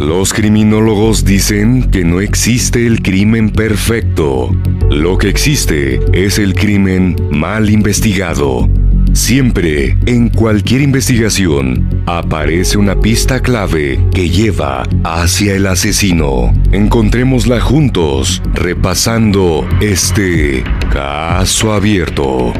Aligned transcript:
Los 0.00 0.32
criminólogos 0.32 1.26
dicen 1.26 1.90
que 1.90 2.04
no 2.04 2.22
existe 2.22 2.86
el 2.86 3.02
crimen 3.02 3.50
perfecto. 3.50 4.50
Lo 4.88 5.18
que 5.18 5.28
existe 5.28 6.00
es 6.14 6.38
el 6.38 6.54
crimen 6.54 7.16
mal 7.30 7.68
investigado. 7.68 8.66
Siempre, 9.12 9.98
en 10.06 10.30
cualquier 10.30 10.80
investigación, 10.80 12.02
aparece 12.06 12.78
una 12.78 12.98
pista 12.98 13.40
clave 13.40 14.00
que 14.14 14.30
lleva 14.30 14.84
hacia 15.04 15.54
el 15.54 15.66
asesino. 15.66 16.50
Encontrémosla 16.72 17.60
juntos, 17.60 18.42
repasando 18.54 19.68
este 19.82 20.64
caso 20.90 21.74
abierto. 21.74 22.54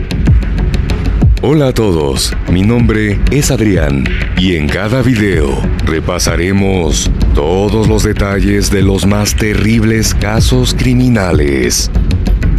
Hola 1.43 1.69
a 1.69 1.73
todos, 1.73 2.37
mi 2.53 2.61
nombre 2.61 3.19
es 3.31 3.51
Adrián 3.51 4.05
y 4.37 4.57
en 4.57 4.69
cada 4.69 5.01
video 5.01 5.59
repasaremos 5.87 7.11
todos 7.35 7.89
los 7.89 8.03
detalles 8.03 8.71
de 8.71 8.83
los 8.83 9.07
más 9.07 9.35
terribles 9.35 10.15
casos 10.15 10.75
criminales. 10.75 11.91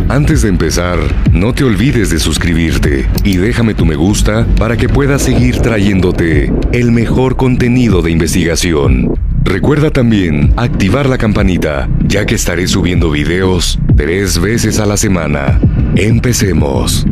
Antes 0.09 0.41
de 0.41 0.49
empezar, 0.49 0.97
no 1.31 1.53
te 1.53 1.63
olvides 1.63 2.09
de 2.09 2.17
suscribirte 2.17 3.07
y 3.23 3.37
déjame 3.37 3.75
tu 3.75 3.85
me 3.85 3.95
gusta 3.95 4.47
para 4.57 4.75
que 4.77 4.89
pueda 4.89 5.19
seguir 5.19 5.59
trayéndote 5.59 6.51
el 6.71 6.91
mejor 6.91 7.35
contenido 7.37 8.01
de 8.01 8.09
investigación. 8.09 9.13
Recuerda 9.43 9.91
también 9.91 10.53
activar 10.57 11.07
la 11.07 11.19
campanita, 11.19 11.87
ya 12.07 12.25
que 12.25 12.33
estaré 12.33 12.67
subiendo 12.67 13.11
videos 13.11 13.77
tres 13.95 14.39
veces 14.41 14.79
a 14.79 14.87
la 14.87 14.97
semana. 14.97 15.59
Empecemos. 15.95 17.05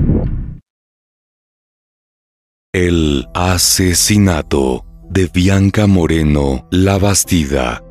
El 2.72 3.25
asesinato 3.34 4.86
de 5.09 5.28
Bianca 5.34 5.88
Moreno 5.88 6.67
La 6.70 7.00
Bastida. 7.00 7.84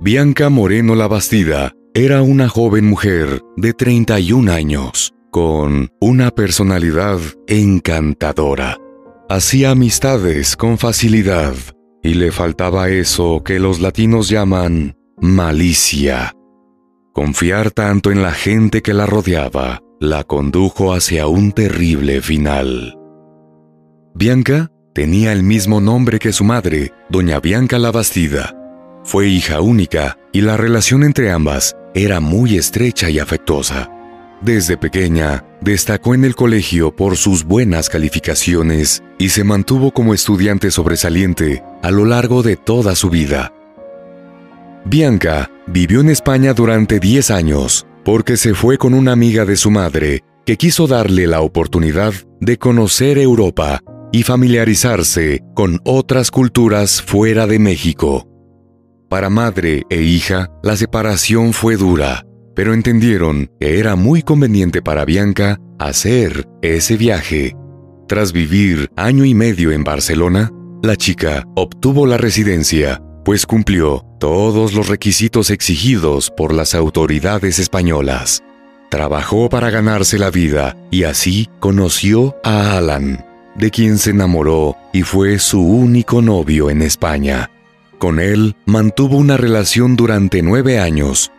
Bianca 0.00 0.50
Moreno 0.50 0.94
La 0.94 1.08
Bastida 1.08 1.72
era 1.94 2.22
una 2.22 2.48
joven 2.48 2.84
mujer 2.84 3.42
de 3.56 3.72
31 3.72 4.52
años, 4.52 5.14
con 5.32 5.88
una 6.00 6.30
personalidad 6.30 7.18
encantadora. 7.48 8.78
Hacía 9.28 9.72
amistades 9.72 10.54
con 10.54 10.78
facilidad 10.78 11.56
y 12.04 12.14
le 12.14 12.30
faltaba 12.30 12.88
eso 12.88 13.42
que 13.42 13.58
los 13.58 13.80
latinos 13.80 14.28
llaman 14.28 14.96
malicia. 15.20 16.36
Confiar 17.12 17.72
tanto 17.72 18.12
en 18.12 18.22
la 18.22 18.30
gente 18.30 18.80
que 18.80 18.94
la 18.94 19.06
rodeaba 19.06 19.80
la 19.98 20.22
condujo 20.22 20.92
hacia 20.92 21.26
un 21.26 21.50
terrible 21.50 22.22
final. 22.22 22.97
Bianca 24.18 24.72
tenía 24.94 25.32
el 25.32 25.44
mismo 25.44 25.80
nombre 25.80 26.18
que 26.18 26.32
su 26.32 26.42
madre, 26.42 26.92
doña 27.08 27.38
Bianca 27.38 27.78
la 27.78 27.92
Bastida. 27.92 28.52
Fue 29.04 29.28
hija 29.28 29.60
única 29.60 30.18
y 30.32 30.40
la 30.40 30.56
relación 30.56 31.04
entre 31.04 31.30
ambas 31.30 31.76
era 31.94 32.18
muy 32.18 32.56
estrecha 32.56 33.10
y 33.10 33.20
afectuosa. 33.20 33.88
Desde 34.42 34.76
pequeña, 34.76 35.44
destacó 35.60 36.14
en 36.14 36.24
el 36.24 36.34
colegio 36.34 36.96
por 36.96 37.16
sus 37.16 37.44
buenas 37.44 37.88
calificaciones 37.88 39.04
y 39.20 39.28
se 39.28 39.44
mantuvo 39.44 39.92
como 39.92 40.14
estudiante 40.14 40.72
sobresaliente 40.72 41.62
a 41.80 41.92
lo 41.92 42.04
largo 42.04 42.42
de 42.42 42.56
toda 42.56 42.96
su 42.96 43.10
vida. 43.10 43.52
Bianca 44.84 45.48
vivió 45.68 46.00
en 46.00 46.08
España 46.10 46.54
durante 46.54 46.98
10 46.98 47.30
años 47.30 47.86
porque 48.04 48.36
se 48.36 48.54
fue 48.54 48.78
con 48.78 48.94
una 48.94 49.12
amiga 49.12 49.44
de 49.44 49.54
su 49.54 49.70
madre 49.70 50.24
que 50.44 50.56
quiso 50.56 50.88
darle 50.88 51.28
la 51.28 51.40
oportunidad 51.40 52.14
de 52.40 52.58
conocer 52.58 53.18
Europa 53.18 53.80
y 54.12 54.22
familiarizarse 54.22 55.42
con 55.54 55.80
otras 55.84 56.30
culturas 56.30 57.02
fuera 57.02 57.46
de 57.46 57.58
México. 57.58 58.28
Para 59.08 59.30
madre 59.30 59.84
e 59.88 60.02
hija, 60.02 60.50
la 60.62 60.76
separación 60.76 61.52
fue 61.52 61.76
dura, 61.76 62.26
pero 62.54 62.74
entendieron 62.74 63.50
que 63.58 63.78
era 63.78 63.96
muy 63.96 64.22
conveniente 64.22 64.82
para 64.82 65.04
Bianca 65.04 65.58
hacer 65.78 66.46
ese 66.60 66.96
viaje. 66.96 67.54
Tras 68.06 68.32
vivir 68.32 68.90
año 68.96 69.24
y 69.24 69.34
medio 69.34 69.72
en 69.72 69.84
Barcelona, 69.84 70.50
la 70.82 70.96
chica 70.96 71.44
obtuvo 71.56 72.06
la 72.06 72.16
residencia, 72.16 73.02
pues 73.24 73.46
cumplió 73.46 74.04
todos 74.20 74.74
los 74.74 74.88
requisitos 74.88 75.50
exigidos 75.50 76.30
por 76.36 76.54
las 76.54 76.74
autoridades 76.74 77.58
españolas. 77.58 78.42
Trabajó 78.90 79.48
para 79.48 79.70
ganarse 79.70 80.18
la 80.18 80.30
vida 80.30 80.76
y 80.90 81.04
así 81.04 81.48
conoció 81.60 82.36
a 82.42 82.76
Alan, 82.78 83.24
de 83.58 83.70
quien 83.70 83.98
se 83.98 84.10
enamoró 84.10 84.76
y 84.92 85.02
fue 85.02 85.38
su 85.38 85.60
único 85.60 86.22
novio 86.22 86.70
en 86.70 86.82
España. 86.82 87.50
Con 87.98 88.20
él 88.20 88.54
mantuvo 88.64 89.16
una 89.16 89.36
relación 89.36 89.96
durante 89.96 90.42
nueve 90.42 90.78
años. 90.78 91.32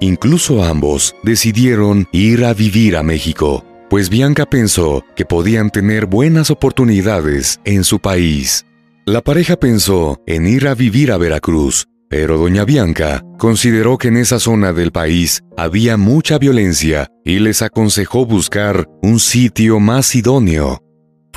Incluso 0.00 0.64
ambos 0.64 1.14
decidieron 1.22 2.08
ir 2.12 2.44
a 2.44 2.54
vivir 2.54 2.96
a 2.96 3.02
México, 3.02 3.64
pues 3.90 4.08
Bianca 4.08 4.46
pensó 4.46 5.04
que 5.16 5.24
podían 5.24 5.70
tener 5.70 6.06
buenas 6.06 6.50
oportunidades 6.50 7.60
en 7.64 7.84
su 7.84 7.98
país. 7.98 8.64
La 9.06 9.22
pareja 9.22 9.56
pensó 9.56 10.20
en 10.26 10.46
ir 10.46 10.68
a 10.68 10.74
vivir 10.74 11.12
a 11.12 11.18
Veracruz, 11.18 11.88
pero 12.08 12.38
doña 12.38 12.64
Bianca 12.64 13.22
consideró 13.38 13.98
que 13.98 14.08
en 14.08 14.16
esa 14.16 14.38
zona 14.38 14.72
del 14.72 14.92
país 14.92 15.42
había 15.56 15.96
mucha 15.96 16.38
violencia 16.38 17.08
y 17.24 17.38
les 17.38 17.60
aconsejó 17.60 18.24
buscar 18.24 18.88
un 19.02 19.20
sitio 19.20 19.78
más 19.80 20.14
idóneo. 20.14 20.82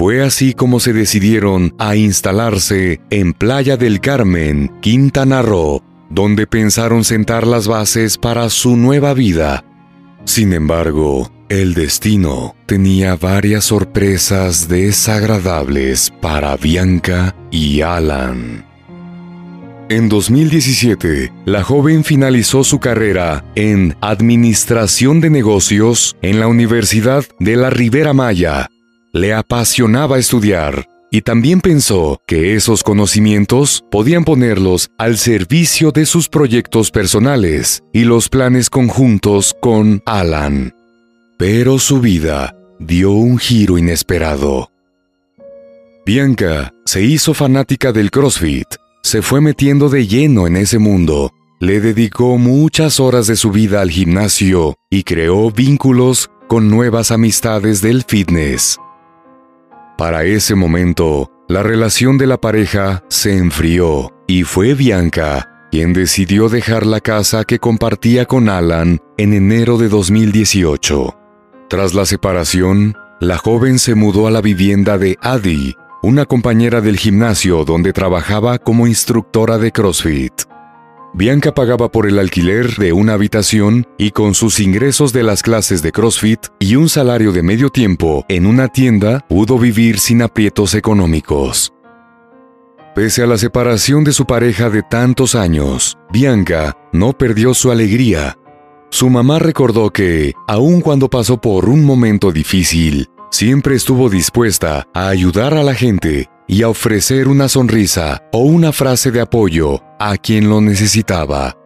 Fue 0.01 0.23
así 0.23 0.55
como 0.55 0.79
se 0.79 0.93
decidieron 0.93 1.75
a 1.77 1.95
instalarse 1.95 2.99
en 3.11 3.33
Playa 3.33 3.77
del 3.77 4.01
Carmen, 4.01 4.71
Quintana 4.81 5.43
Roo, 5.43 5.83
donde 6.09 6.47
pensaron 6.47 7.03
sentar 7.03 7.45
las 7.45 7.67
bases 7.67 8.17
para 8.17 8.49
su 8.49 8.77
nueva 8.77 9.13
vida. 9.13 9.63
Sin 10.25 10.53
embargo, 10.53 11.31
el 11.49 11.75
destino 11.75 12.55
tenía 12.65 13.15
varias 13.15 13.65
sorpresas 13.65 14.67
desagradables 14.67 16.11
para 16.19 16.57
Bianca 16.57 17.35
y 17.51 17.81
Alan. 17.81 18.65
En 19.89 20.09
2017, 20.09 21.31
la 21.45 21.61
joven 21.61 22.03
finalizó 22.03 22.63
su 22.63 22.79
carrera 22.79 23.45
en 23.53 23.95
Administración 24.01 25.21
de 25.21 25.29
Negocios 25.29 26.17
en 26.23 26.39
la 26.39 26.47
Universidad 26.47 27.23
de 27.37 27.55
la 27.55 27.69
Ribera 27.69 28.13
Maya 28.13 28.70
le 29.13 29.33
apasionaba 29.33 30.17
estudiar 30.17 30.87
y 31.11 31.21
también 31.21 31.59
pensó 31.59 32.21
que 32.25 32.55
esos 32.55 32.83
conocimientos 32.83 33.83
podían 33.91 34.23
ponerlos 34.23 34.89
al 34.97 35.17
servicio 35.17 35.91
de 35.91 36.05
sus 36.05 36.29
proyectos 36.29 36.89
personales 36.89 37.83
y 37.91 38.05
los 38.05 38.29
planes 38.29 38.69
conjuntos 38.69 39.53
con 39.59 40.01
Alan. 40.05 40.73
Pero 41.37 41.79
su 41.79 41.99
vida 41.99 42.55
dio 42.79 43.11
un 43.11 43.37
giro 43.37 43.77
inesperado. 43.77 44.71
Bianca 46.05 46.73
se 46.85 47.03
hizo 47.03 47.33
fanática 47.33 47.91
del 47.91 48.09
CrossFit, 48.09 48.67
se 49.03 49.21
fue 49.21 49.41
metiendo 49.41 49.89
de 49.89 50.07
lleno 50.07 50.47
en 50.47 50.55
ese 50.55 50.79
mundo, 50.79 51.33
le 51.59 51.81
dedicó 51.81 52.37
muchas 52.37 53.01
horas 53.01 53.27
de 53.27 53.35
su 53.35 53.51
vida 53.51 53.81
al 53.81 53.91
gimnasio 53.91 54.75
y 54.89 55.03
creó 55.03 55.51
vínculos 55.51 56.29
con 56.47 56.69
nuevas 56.69 57.11
amistades 57.11 57.81
del 57.81 58.03
fitness. 58.03 58.79
Para 60.01 60.23
ese 60.23 60.55
momento, 60.55 61.29
la 61.47 61.61
relación 61.61 62.17
de 62.17 62.25
la 62.25 62.41
pareja 62.41 63.03
se 63.07 63.37
enfrió 63.37 64.11
y 64.25 64.41
fue 64.41 64.73
Bianca 64.73 65.67
quien 65.69 65.93
decidió 65.93 66.49
dejar 66.49 66.87
la 66.87 67.01
casa 67.01 67.43
que 67.43 67.59
compartía 67.59 68.25
con 68.25 68.49
Alan 68.49 68.99
en 69.19 69.35
enero 69.35 69.77
de 69.77 69.89
2018. 69.89 71.15
Tras 71.69 71.93
la 71.93 72.07
separación, 72.07 72.97
la 73.19 73.37
joven 73.37 73.77
se 73.77 73.93
mudó 73.93 74.25
a 74.25 74.31
la 74.31 74.41
vivienda 74.41 74.97
de 74.97 75.19
Adi, 75.21 75.75
una 76.01 76.25
compañera 76.25 76.81
del 76.81 76.97
gimnasio 76.97 77.63
donde 77.63 77.93
trabajaba 77.93 78.57
como 78.57 78.87
instructora 78.87 79.59
de 79.59 79.71
CrossFit. 79.71 80.33
Bianca 81.13 81.53
pagaba 81.53 81.91
por 81.91 82.07
el 82.07 82.17
alquiler 82.19 82.77
de 82.77 82.93
una 82.93 83.13
habitación 83.13 83.85
y 83.97 84.11
con 84.11 84.33
sus 84.33 84.61
ingresos 84.61 85.11
de 85.11 85.23
las 85.23 85.43
clases 85.43 85.81
de 85.81 85.91
CrossFit 85.91 86.39
y 86.57 86.77
un 86.77 86.87
salario 86.87 87.33
de 87.33 87.43
medio 87.43 87.69
tiempo 87.69 88.23
en 88.29 88.45
una 88.45 88.69
tienda 88.69 89.19
pudo 89.27 89.59
vivir 89.59 89.99
sin 89.99 90.21
aprietos 90.21 90.73
económicos. 90.73 91.73
Pese 92.95 93.23
a 93.23 93.27
la 93.27 93.37
separación 93.37 94.05
de 94.05 94.13
su 94.13 94.25
pareja 94.25 94.69
de 94.69 94.83
tantos 94.83 95.35
años, 95.35 95.97
Bianca 96.13 96.77
no 96.93 97.11
perdió 97.11 97.53
su 97.53 97.71
alegría. 97.71 98.37
Su 98.89 99.09
mamá 99.09 99.39
recordó 99.39 99.91
que, 99.91 100.33
aun 100.47 100.79
cuando 100.79 101.09
pasó 101.09 101.39
por 101.39 101.67
un 101.67 101.83
momento 101.83 102.31
difícil, 102.31 103.09
siempre 103.31 103.75
estuvo 103.75 104.09
dispuesta 104.09 104.87
a 104.93 105.09
ayudar 105.09 105.53
a 105.55 105.63
la 105.63 105.73
gente 105.73 106.30
y 106.47 106.63
a 106.63 106.69
ofrecer 106.69 107.27
una 107.27 107.47
sonrisa 107.47 108.23
o 108.31 108.39
una 108.39 108.71
frase 108.71 109.11
de 109.11 109.21
apoyo 109.21 109.81
a 109.99 110.17
quien 110.17 110.49
lo 110.49 110.61
necesitaba. 110.61 111.57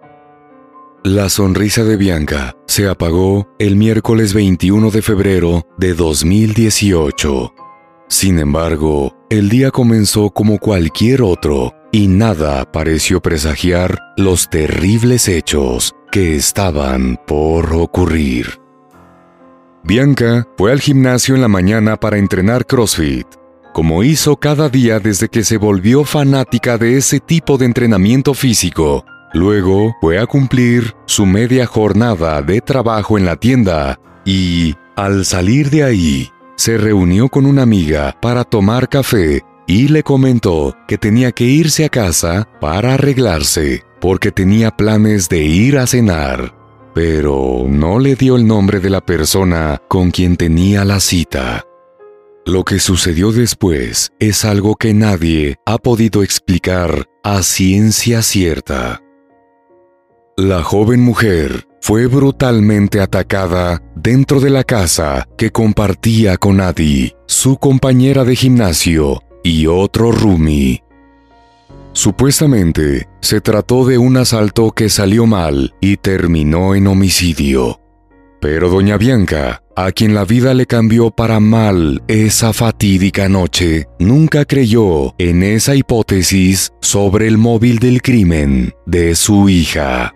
La 1.03 1.29
sonrisa 1.29 1.83
de 1.83 1.97
Bianca 1.97 2.55
se 2.65 2.89
apagó 2.89 3.47
el 3.59 3.75
miércoles 3.75 4.33
21 4.33 4.89
de 4.89 5.01
febrero 5.01 5.67
de 5.77 5.93
2018. 5.93 7.53
Sin 8.07 8.39
embargo, 8.39 9.15
el 9.29 9.49
día 9.49 9.71
comenzó 9.71 10.31
como 10.31 10.57
cualquier 10.57 11.21
otro 11.21 11.73
y 11.91 12.07
nada 12.07 12.71
pareció 12.71 13.21
presagiar 13.21 13.99
los 14.17 14.49
terribles 14.49 15.27
hechos 15.27 15.95
que 16.11 16.35
estaban 16.35 17.19
por 17.27 17.73
ocurrir. 17.73 18.59
Bianca 19.83 20.47
fue 20.57 20.71
al 20.71 20.81
gimnasio 20.81 21.35
en 21.35 21.41
la 21.41 21.47
mañana 21.47 21.97
para 21.97 22.17
entrenar 22.17 22.65
CrossFit, 22.65 23.27
como 23.75 24.03
hizo 24.03 24.37
cada 24.37 24.69
día 24.69 25.01
desde 25.01 25.27
que 25.27 25.43
se 25.43 25.57
volvió 25.57 26.05
fanática 26.05 26.77
de 26.77 26.95
ese 26.95 27.19
tipo 27.19 27.57
de 27.57 27.65
entrenamiento 27.65 28.33
físico 28.33 29.03
Luego 29.35 29.97
fue 29.99 30.17
a 30.17 30.25
cumplir 30.25 30.95
su 31.07 31.25
media 31.25 31.65
jornada 31.65 32.41
de 32.41 32.61
trabajo 32.61 33.17
en 33.17 33.25
la 33.25 33.35
tienda 33.35 33.99
y, 34.23 34.75
al 34.95 35.25
salir 35.25 35.69
de 35.69 35.83
ahí, 35.83 36.29
se 36.55 36.77
reunió 36.77 37.27
con 37.27 37.45
una 37.45 37.63
amiga 37.63 38.15
para 38.21 38.45
tomar 38.45 38.87
café 38.87 39.43
y 39.67 39.89
le 39.89 40.03
comentó 40.03 40.73
que 40.87 40.97
tenía 40.97 41.33
que 41.33 41.43
irse 41.43 41.83
a 41.83 41.89
casa 41.89 42.47
para 42.61 42.93
arreglarse 42.93 43.83
porque 43.99 44.31
tenía 44.31 44.71
planes 44.71 45.27
de 45.27 45.43
ir 45.43 45.79
a 45.79 45.85
cenar, 45.85 46.55
pero 46.93 47.65
no 47.67 47.99
le 47.99 48.15
dio 48.15 48.37
el 48.37 48.47
nombre 48.47 48.79
de 48.79 48.89
la 48.89 49.01
persona 49.01 49.81
con 49.89 50.11
quien 50.11 50.37
tenía 50.37 50.85
la 50.85 51.01
cita. 51.01 51.65
Lo 52.47 52.63
que 52.63 52.77
sucedió 52.77 53.31
después 53.31 54.11
es 54.19 54.45
algo 54.45 54.75
que 54.75 54.93
nadie 54.93 55.55
ha 55.65 55.79
podido 55.79 56.21
explicar 56.21 57.07
a 57.23 57.41
ciencia 57.41 58.21
cierta. 58.21 59.01
La 60.37 60.61
joven 60.61 61.01
mujer 61.01 61.67
fue 61.81 62.05
brutalmente 62.05 63.01
atacada 63.01 63.81
dentro 63.95 64.39
de 64.41 64.51
la 64.51 64.63
casa 64.63 65.27
que 65.39 65.49
compartía 65.49 66.37
con 66.37 66.61
Adi, 66.61 67.13
su 67.25 67.57
compañera 67.57 68.23
de 68.23 68.35
gimnasio 68.35 69.23
y 69.43 69.65
otro 69.65 70.11
Rumi. 70.11 70.83
Supuestamente 71.93 73.07
se 73.21 73.41
trató 73.41 73.85
de 73.85 73.97
un 73.97 74.17
asalto 74.17 74.69
que 74.69 74.89
salió 74.89 75.25
mal 75.25 75.73
y 75.81 75.97
terminó 75.97 76.75
en 76.75 76.85
homicidio. 76.85 77.81
Pero 78.39 78.69
doña 78.69 78.97
Bianca, 78.97 79.63
a 79.75 79.91
quien 79.91 80.13
la 80.13 80.25
vida 80.25 80.53
le 80.53 80.65
cambió 80.65 81.11
para 81.11 81.39
mal 81.39 82.01
esa 82.07 82.53
fatídica 82.53 83.29
noche, 83.29 83.87
nunca 83.99 84.45
creyó 84.45 85.13
en 85.17 85.43
esa 85.43 85.75
hipótesis 85.75 86.71
sobre 86.81 87.27
el 87.27 87.37
móvil 87.37 87.79
del 87.79 88.01
crimen 88.01 88.73
de 88.85 89.15
su 89.15 89.49
hija. 89.49 90.13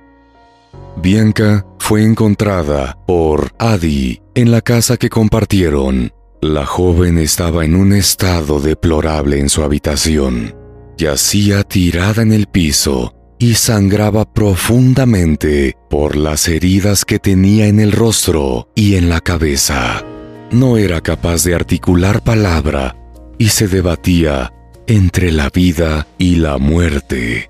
Bianca 1.02 1.66
fue 1.78 2.04
encontrada 2.04 2.98
por 3.06 3.52
Adi 3.58 4.22
en 4.36 4.52
la 4.52 4.62
casa 4.62 4.98
que 4.98 5.10
compartieron. 5.10 6.12
La 6.42 6.66
joven 6.66 7.18
estaba 7.18 7.66
en 7.66 7.76
un 7.76 7.94
estado 7.94 8.60
deplorable 8.62 9.40
en 9.40 9.50
su 9.50 9.64
habitación. 9.64 10.56
Yacía 10.98 11.64
tirada 11.64 12.22
en 12.22 12.34
el 12.34 12.48
piso 12.48 13.14
y 13.40 13.56
sangraba 13.56 14.26
profundamente 14.26 15.76
por 15.90 16.18
las 16.18 16.48
heridas 16.50 17.06
que 17.06 17.20
tenía 17.20 17.68
en 17.68 17.80
el 17.80 17.94
rostro 17.94 18.70
y 18.76 18.96
en 18.96 19.10
la 19.10 19.22
cabeza. 19.22 20.06
No 20.52 20.78
era 20.78 21.02
capaz 21.02 21.44
de 21.46 21.56
articular 21.56 22.22
palabra 22.22 22.96
y 23.38 23.50
se 23.50 23.68
debatía 23.68 24.54
entre 24.88 25.32
la 25.32 25.50
vida 25.50 26.08
y 26.18 26.36
la 26.36 26.58
muerte. 26.58 27.50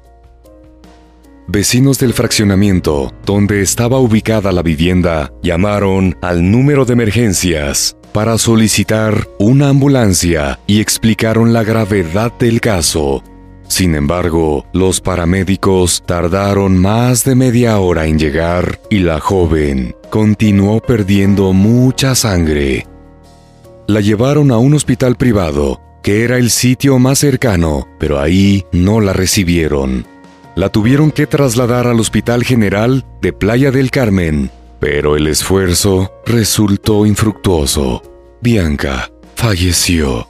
Vecinos 1.48 1.98
del 1.98 2.14
fraccionamiento, 2.14 3.12
donde 3.26 3.64
estaba 3.64 3.98
ubicada 3.98 4.52
la 4.52 4.62
vivienda, 4.62 5.34
llamaron 5.42 6.16
al 6.22 6.52
número 6.52 6.86
de 6.86 6.94
emergencias 6.94 7.98
para 8.14 8.38
solicitar 8.38 9.28
una 9.40 9.70
ambulancia 9.70 10.60
y 10.68 10.80
explicaron 10.80 11.52
la 11.52 11.64
gravedad 11.64 12.32
del 12.38 12.62
caso. 12.62 13.24
Sin 13.70 13.96
embargo, 13.96 14.66
los 14.74 15.00
paramédicos 15.00 16.04
tardaron 16.06 16.78
más 16.78 17.24
de 17.24 17.36
media 17.36 17.80
hora 17.80 18.08
en 18.08 18.20
llegar 18.20 18.82
y 18.90 19.00
la 19.00 19.22
joven 19.22 19.96
continuó 20.10 20.82
perdiendo 20.82 21.54
mucha 21.54 22.16
sangre. 22.16 22.86
La 23.88 24.02
llevaron 24.02 24.52
a 24.52 24.58
un 24.58 24.74
hospital 24.74 25.16
privado, 25.16 25.80
que 26.04 26.26
era 26.26 26.38
el 26.38 26.50
sitio 26.50 27.00
más 27.00 27.20
cercano, 27.20 27.88
pero 27.98 28.20
ahí 28.20 28.66
no 28.74 29.00
la 29.00 29.14
recibieron 29.14 30.06
la 30.60 30.68
tuvieron 30.68 31.12
que 31.12 31.26
trasladar 31.26 31.88
al 31.88 32.02
Hospital 32.02 32.44
General 32.44 33.06
de 33.22 33.32
Playa 33.32 33.72
del 33.72 33.92
Carmen, 33.92 34.52
pero 34.82 35.16
el 35.16 35.28
esfuerzo 35.28 36.12
resultó 36.26 37.06
infructuoso. 37.06 38.04
Bianca 38.42 39.10
falleció. 39.36 40.29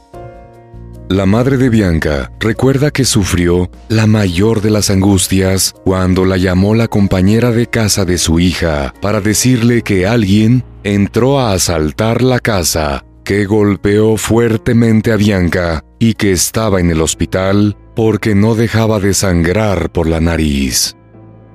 La 1.10 1.26
madre 1.26 1.58
de 1.58 1.70
Bianca 1.70 2.32
recuerda 2.40 2.92
que 2.92 3.04
sufrió 3.04 3.72
la 3.88 4.06
mayor 4.06 4.62
de 4.62 4.70
las 4.70 4.92
angustias 4.92 5.74
cuando 5.84 6.24
la 6.24 6.38
llamó 6.38 6.76
la 6.76 6.88
compañera 6.88 7.52
de 7.52 7.66
casa 7.66 8.06
de 8.06 8.20
su 8.20 8.40
hija 8.40 8.94
para 9.02 9.20
decirle 9.20 9.82
que 9.82 10.06
alguien 10.06 10.64
entró 10.84 11.40
a 11.40 11.54
asaltar 11.54 12.22
la 12.22 12.40
casa, 12.40 13.04
que 13.24 13.46
golpeó 13.46 14.18
fuertemente 14.18 15.12
a 15.12 15.16
Bianca 15.16 15.84
y 15.98 16.14
que 16.14 16.32
estaba 16.32 16.80
en 16.80 16.92
el 16.92 17.02
hospital 17.02 17.76
porque 17.96 18.36
no 18.36 18.54
dejaba 18.54 19.00
de 19.00 19.16
sangrar 19.16 19.92
por 19.92 20.08
la 20.08 20.20
nariz. 20.20 20.96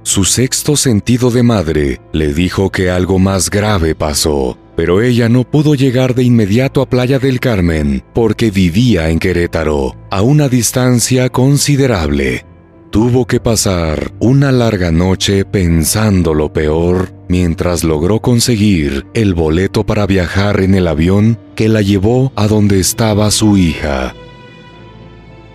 Su 0.03 0.25
sexto 0.25 0.77
sentido 0.77 1.31
de 1.31 1.45
madre 1.45 2.01
le 2.13 2.35
dijo 2.35 2.71
que 2.71 2.91
algo 2.91 3.21
más 3.21 3.51
grave 3.51 3.95
pasó, 3.95 4.59
pero 4.77 5.03
ella 5.03 5.29
no 5.29 5.45
pudo 5.45 5.75
llegar 5.75 6.15
de 6.15 6.25
inmediato 6.25 6.83
a 6.83 6.89
Playa 6.89 7.19
del 7.19 7.41
Carmen 7.41 8.03
porque 8.13 8.51
vivía 8.51 9.11
en 9.11 9.19
Querétaro, 9.19 9.97
a 10.11 10.23
una 10.23 10.49
distancia 10.49 11.29
considerable. 11.29 12.45
Tuvo 12.91 13.27
que 13.27 13.41
pasar 13.41 14.13
una 14.21 14.53
larga 14.53 14.93
noche 14.93 15.45
pensando 15.45 16.33
lo 16.33 16.53
peor 16.53 17.13
mientras 17.29 17.83
logró 17.83 18.21
conseguir 18.21 19.07
el 19.15 19.35
boleto 19.35 19.85
para 19.85 20.07
viajar 20.07 20.61
en 20.61 20.75
el 20.75 20.87
avión 20.87 21.39
que 21.57 21.69
la 21.69 21.83
llevó 21.83 22.33
a 22.37 22.47
donde 22.47 22.79
estaba 22.79 23.31
su 23.33 23.57
hija. 23.57 24.15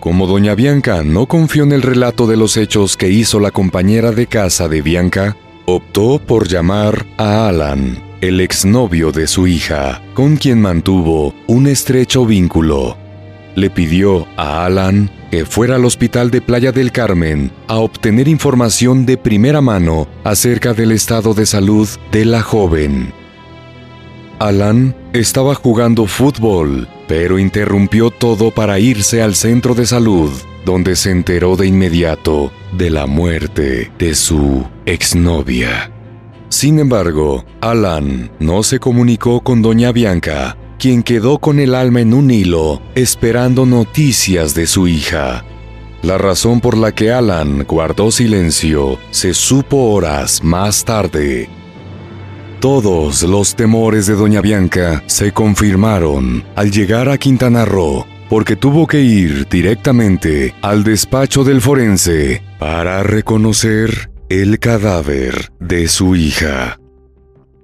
Como 0.01 0.27
doña 0.27 0.55
Bianca 0.55 1.03
no 1.03 1.27
confió 1.27 1.63
en 1.63 1.71
el 1.71 1.81
relato 1.81 2.27
de 2.27 2.37
los 2.37 2.57
hechos 2.57 2.97
que 2.97 3.09
hizo 3.09 3.39
la 3.39 3.51
compañera 3.51 4.11
de 4.11 4.27
casa 4.27 4.67
de 4.67 4.81
Bianca, 4.81 5.37
optó 5.65 6.19
por 6.19 6.47
llamar 6.47 7.05
a 7.17 7.47
Alan, 7.47 8.08
el 8.21 8.41
exnovio 8.41 9.11
de 9.11 9.27
su 9.27 9.47
hija, 9.47 10.01
con 10.13 10.35
quien 10.35 10.61
mantuvo 10.61 11.33
un 11.47 11.67
estrecho 11.67 12.25
vínculo. 12.25 12.97
Le 13.55 13.69
pidió 13.69 14.27
a 14.37 14.65
Alan 14.65 15.09
que 15.31 15.45
fuera 15.45 15.75
al 15.75 15.85
hospital 15.85 16.31
de 16.31 16.41
Playa 16.41 16.71
del 16.71 16.91
Carmen 16.91 17.51
a 17.67 17.77
obtener 17.77 18.27
información 18.27 19.05
de 19.05 19.17
primera 19.17 19.61
mano 19.61 20.07
acerca 20.23 20.73
del 20.73 20.91
estado 20.91 21.33
de 21.33 21.45
salud 21.45 21.87
de 22.11 22.25
la 22.25 22.41
joven. 22.41 23.13
Alan 24.39 24.95
estaba 25.13 25.53
jugando 25.55 26.05
fútbol, 26.05 26.87
pero 27.07 27.39
interrumpió 27.39 28.09
todo 28.09 28.51
para 28.51 28.79
irse 28.79 29.21
al 29.21 29.35
centro 29.35 29.75
de 29.75 29.85
salud, 29.85 30.31
donde 30.65 30.95
se 30.95 31.11
enteró 31.11 31.57
de 31.57 31.67
inmediato 31.67 32.51
de 32.71 32.89
la 32.89 33.05
muerte 33.05 33.91
de 33.99 34.15
su 34.15 34.65
exnovia. 34.85 35.91
Sin 36.49 36.79
embargo, 36.79 37.45
Alan 37.61 38.31
no 38.39 38.63
se 38.63 38.79
comunicó 38.79 39.41
con 39.41 39.61
doña 39.61 39.91
Bianca, 39.91 40.57
quien 40.77 41.03
quedó 41.03 41.39
con 41.39 41.59
el 41.59 41.75
alma 41.75 42.01
en 42.01 42.13
un 42.13 42.31
hilo, 42.31 42.81
esperando 42.95 43.65
noticias 43.65 44.53
de 44.53 44.67
su 44.67 44.87
hija. 44.87 45.45
La 46.01 46.17
razón 46.17 46.61
por 46.61 46.77
la 46.77 46.93
que 46.93 47.11
Alan 47.11 47.65
guardó 47.67 48.11
silencio 48.11 48.97
se 49.11 49.33
supo 49.33 49.91
horas 49.91 50.43
más 50.43 50.85
tarde, 50.85 51.49
todos 52.59 53.23
los 53.23 53.55
temores 53.55 54.05
de 54.05 54.15
Doña 54.15 54.41
Bianca 54.41 55.01
se 55.05 55.31
confirmaron 55.31 56.43
al 56.57 56.71
llegar 56.71 57.07
a 57.07 57.17
Quintana 57.17 57.63
Roo, 57.63 58.05
porque 58.29 58.57
tuvo 58.57 58.85
que 58.85 58.99
ir 58.99 59.47
directamente 59.47 60.53
al 60.61 60.83
despacho 60.83 61.45
del 61.45 61.61
forense 61.61 62.43
para 62.59 63.01
reconocer 63.01 64.08
el 64.29 64.59
cadáver 64.59 65.51
de 65.59 65.87
su 65.87 66.15
hija. 66.15 66.79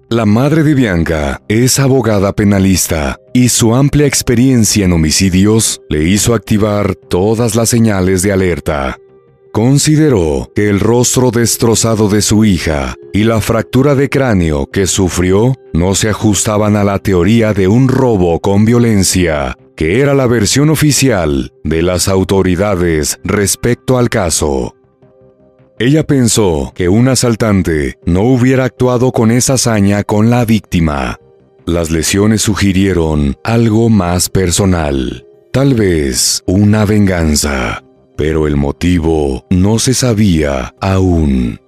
La 0.09 0.25
madre 0.25 0.63
de 0.63 0.73
Bianca 0.73 1.43
es 1.47 1.79
abogada 1.79 2.33
penalista 2.33 3.19
y 3.35 3.49
su 3.49 3.75
amplia 3.75 4.07
experiencia 4.07 4.85
en 4.85 4.93
homicidios 4.93 5.81
le 5.89 6.05
hizo 6.05 6.33
activar 6.33 6.95
todas 6.95 7.55
las 7.55 7.69
señales 7.69 8.23
de 8.23 8.31
alerta. 8.31 8.97
Consideró 9.51 10.51
que 10.55 10.67
el 10.67 10.79
rostro 10.79 11.29
destrozado 11.29 12.09
de 12.09 12.23
su 12.23 12.45
hija 12.45 12.95
y 13.13 13.25
la 13.25 13.41
fractura 13.41 13.93
de 13.93 14.09
cráneo 14.09 14.65
que 14.65 14.87
sufrió 14.87 15.53
no 15.71 15.93
se 15.93 16.09
ajustaban 16.09 16.75
a 16.75 16.83
la 16.83 16.97
teoría 16.97 17.53
de 17.53 17.67
un 17.67 17.87
robo 17.87 18.39
con 18.39 18.65
violencia, 18.65 19.55
que 19.75 20.01
era 20.01 20.15
la 20.15 20.25
versión 20.25 20.71
oficial 20.71 21.53
de 21.63 21.83
las 21.83 22.07
autoridades 22.07 23.19
respecto 23.23 23.99
al 23.99 24.09
caso. 24.09 24.75
Ella 25.77 26.07
pensó 26.07 26.71
que 26.73 26.87
un 26.87 27.09
asaltante 27.09 27.99
no 28.05 28.21
hubiera 28.21 28.63
actuado 28.63 29.11
con 29.11 29.29
esa 29.29 29.55
hazaña 29.55 30.05
con 30.05 30.29
la 30.29 30.45
víctima. 30.45 31.19
Las 31.65 31.91
lesiones 31.91 32.41
sugirieron 32.41 33.35
algo 33.43 33.89
más 33.89 34.29
personal, 34.29 35.25
tal 35.51 35.73
vez 35.73 36.43
una 36.45 36.85
venganza, 36.85 37.83
pero 38.15 38.47
el 38.47 38.55
motivo 38.55 39.45
no 39.49 39.77
se 39.77 39.93
sabía 39.93 40.73
aún. 40.79 41.59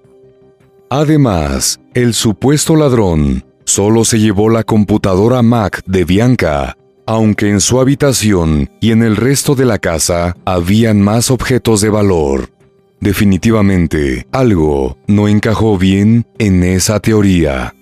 Además, 0.88 1.78
el 1.92 2.14
supuesto 2.14 2.76
ladrón 2.76 3.44
solo 3.66 4.06
se 4.06 4.20
llevó 4.20 4.48
la 4.48 4.64
computadora 4.64 5.42
Mac 5.42 5.82
de 5.84 6.06
Bianca, 6.06 6.78
aunque 7.04 7.50
en 7.50 7.60
su 7.60 7.78
habitación 7.78 8.70
y 8.80 8.92
en 8.92 9.02
el 9.02 9.16
resto 9.16 9.54
de 9.54 9.66
la 9.66 9.78
casa 9.78 10.34
habían 10.46 11.02
más 11.02 11.30
objetos 11.30 11.82
de 11.82 11.90
valor. 11.90 12.57
Definitivamente, 13.00 14.26
algo 14.32 14.98
no 15.06 15.28
encajó 15.28 15.78
bien 15.78 16.26
en 16.38 16.64
esa 16.64 17.00
teoría. 17.00 17.74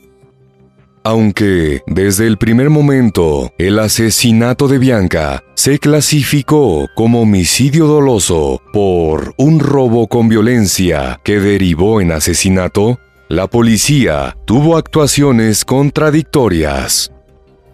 Aunque 1.04 1.82
desde 1.86 2.26
el 2.26 2.36
primer 2.36 2.68
momento 2.68 3.52
el 3.58 3.78
asesinato 3.78 4.66
de 4.66 4.78
Bianca 4.78 5.44
se 5.54 5.78
clasificó 5.78 6.88
como 6.96 7.22
homicidio 7.22 7.86
doloso 7.86 8.60
por 8.72 9.32
un 9.38 9.60
robo 9.60 10.08
con 10.08 10.28
violencia 10.28 11.20
que 11.22 11.38
derivó 11.38 12.00
en 12.00 12.10
asesinato, 12.10 12.98
la 13.28 13.46
policía 13.46 14.36
tuvo 14.46 14.76
actuaciones 14.76 15.64
contradictorias. 15.64 17.12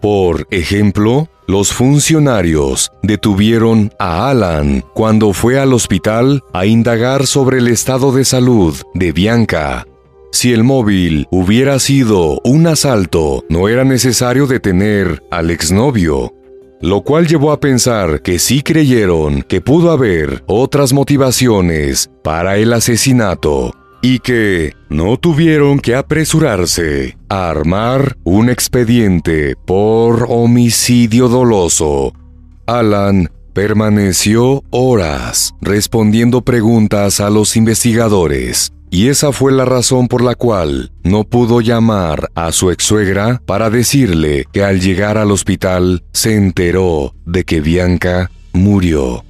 Por 0.03 0.47
ejemplo, 0.51 1.29
los 1.47 1.71
funcionarios 1.71 2.91
detuvieron 3.03 3.93
a 3.97 4.29
Alan 4.29 4.83
cuando 4.93 5.31
fue 5.31 5.57
al 5.57 5.71
hospital 5.71 6.43
a 6.51 6.65
indagar 6.65 7.25
sobre 7.25 7.59
el 7.59 7.69
estado 7.69 8.11
de 8.11 8.25
salud 8.25 8.75
de 8.93 9.13
Bianca. 9.13 9.87
Si 10.33 10.51
el 10.51 10.65
móvil 10.65 11.25
hubiera 11.31 11.79
sido 11.79 12.41
un 12.43 12.67
asalto, 12.67 13.45
no 13.47 13.69
era 13.69 13.85
necesario 13.85 14.45
detener 14.45 15.23
al 15.31 15.51
exnovio, 15.51 16.33
lo 16.81 16.99
cual 17.03 17.25
llevó 17.25 17.53
a 17.53 17.61
pensar 17.61 18.21
que 18.21 18.39
sí 18.39 18.61
creyeron 18.61 19.41
que 19.41 19.61
pudo 19.61 19.89
haber 19.89 20.43
otras 20.47 20.91
motivaciones 20.91 22.09
para 22.21 22.57
el 22.57 22.73
asesinato 22.73 23.73
y 24.03 24.19
que 24.19 24.75
no 24.89 25.17
tuvieron 25.17 25.79
que 25.79 25.95
apresurarse 25.95 27.17
a 27.29 27.49
armar 27.49 28.17
un 28.25 28.49
expediente 28.49 29.55
por 29.65 30.25
homicidio 30.27 31.29
doloso. 31.29 32.13
Alan 32.67 33.29
permaneció 33.53 34.61
horas 34.71 35.55
respondiendo 35.61 36.41
preguntas 36.41 37.21
a 37.21 37.29
los 37.29 37.55
investigadores. 37.55 38.73
Y 38.89 39.07
esa 39.07 39.31
fue 39.31 39.53
la 39.53 39.63
razón 39.63 40.09
por 40.09 40.21
la 40.21 40.35
cual 40.35 40.91
no 41.03 41.23
pudo 41.23 41.61
llamar 41.61 42.29
a 42.35 42.51
su 42.51 42.71
ex 42.71 42.83
suegra 42.83 43.41
para 43.45 43.69
decirle 43.69 44.45
que 44.51 44.63
al 44.63 44.81
llegar 44.81 45.17
al 45.17 45.31
hospital 45.31 46.03
se 46.11 46.35
enteró 46.35 47.15
de 47.25 47.45
que 47.45 47.61
Bianca 47.61 48.29
murió. 48.51 49.23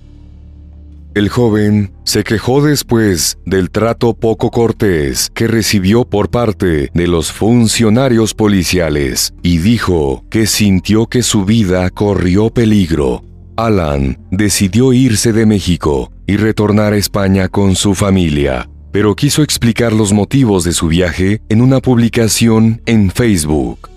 El 1.15 1.29
joven 1.29 1.91
se 2.05 2.23
quejó 2.23 2.63
después 2.63 3.37
del 3.45 3.69
trato 3.69 4.15
poco 4.15 4.49
cortés 4.49 5.29
que 5.35 5.47
recibió 5.47 6.05
por 6.05 6.31
parte 6.31 6.89
de 6.91 7.07
los 7.07 7.31
funcionarios 7.31 8.33
policiales 8.33 9.35
y 9.43 9.59
dijo 9.59 10.25
que 10.31 10.47
sintió 10.47 11.05
que 11.05 11.21
su 11.21 11.45
vida 11.45 11.91
corrió 11.91 12.49
peligro. 12.49 13.23
Alan 13.57 14.17
decidió 14.31 14.91
irse 14.91 15.33
de 15.33 15.45
México 15.45 16.11
y 16.25 16.37
retornar 16.37 16.93
a 16.93 16.97
España 16.97 17.47
con 17.47 17.75
su 17.75 17.93
familia, 17.93 18.67
pero 18.91 19.15
quiso 19.15 19.43
explicar 19.43 19.93
los 19.93 20.13
motivos 20.13 20.63
de 20.63 20.73
su 20.73 20.87
viaje 20.87 21.41
en 21.47 21.61
una 21.61 21.79
publicación 21.79 22.81
en 22.87 23.11
Facebook. 23.11 23.87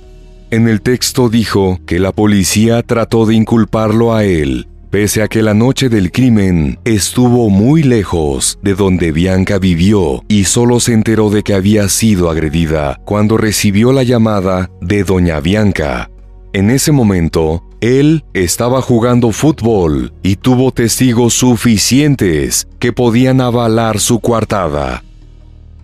En 0.50 0.68
el 0.68 0.82
texto 0.82 1.30
dijo 1.30 1.80
que 1.86 1.98
la 1.98 2.12
policía 2.12 2.82
trató 2.82 3.24
de 3.24 3.36
inculparlo 3.36 4.14
a 4.14 4.24
él 4.24 4.68
pese 4.96 5.20
a 5.20 5.28
que 5.28 5.42
la 5.42 5.52
noche 5.52 5.90
del 5.90 6.10
crimen 6.10 6.78
estuvo 6.86 7.50
muy 7.50 7.82
lejos 7.82 8.58
de 8.62 8.74
donde 8.74 9.12
Bianca 9.12 9.58
vivió 9.58 10.24
y 10.26 10.44
solo 10.44 10.80
se 10.80 10.94
enteró 10.94 11.28
de 11.28 11.42
que 11.42 11.52
había 11.52 11.90
sido 11.90 12.30
agredida 12.30 12.98
cuando 13.04 13.36
recibió 13.36 13.92
la 13.92 14.04
llamada 14.04 14.70
de 14.80 15.04
Doña 15.04 15.38
Bianca. 15.40 16.10
En 16.54 16.70
ese 16.70 16.92
momento, 16.92 17.62
él 17.82 18.24
estaba 18.32 18.80
jugando 18.80 19.32
fútbol 19.32 20.14
y 20.22 20.36
tuvo 20.36 20.72
testigos 20.72 21.34
suficientes 21.34 22.66
que 22.78 22.94
podían 22.94 23.42
avalar 23.42 24.00
su 24.00 24.20
coartada. 24.20 25.04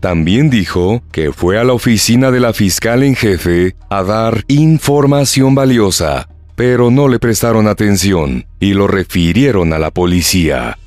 También 0.00 0.48
dijo 0.48 1.02
que 1.12 1.34
fue 1.34 1.58
a 1.58 1.64
la 1.64 1.74
oficina 1.74 2.30
de 2.30 2.40
la 2.40 2.54
fiscal 2.54 3.02
en 3.02 3.14
jefe 3.14 3.76
a 3.90 4.04
dar 4.04 4.42
información 4.48 5.54
valiosa 5.54 6.31
pero 6.54 6.90
no 6.90 7.08
le 7.08 7.18
prestaron 7.18 7.68
atención 7.68 8.46
y 8.60 8.74
lo 8.74 8.86
refirieron 8.86 9.72
a 9.72 9.78
la 9.78 9.90
policía. 9.90 10.78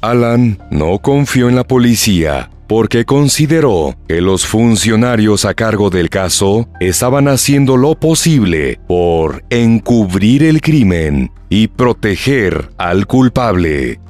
Alan 0.00 0.58
no 0.70 0.98
confió 0.98 1.48
en 1.48 1.56
la 1.56 1.64
policía 1.64 2.50
porque 2.66 3.04
consideró 3.04 3.94
que 4.08 4.20
los 4.20 4.46
funcionarios 4.46 5.44
a 5.44 5.54
cargo 5.54 5.90
del 5.90 6.10
caso 6.10 6.68
estaban 6.80 7.28
haciendo 7.28 7.76
lo 7.76 7.94
posible 7.94 8.78
por 8.86 9.44
encubrir 9.50 10.42
el 10.42 10.60
crimen 10.60 11.30
y 11.48 11.68
proteger 11.68 12.70
al 12.78 13.06
culpable 13.06 14.00